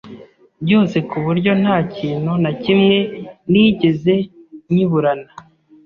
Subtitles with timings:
[0.65, 2.97] byose ku buryo nta kintu nakimwe
[3.51, 4.13] nigeze
[4.73, 5.31] nyiburana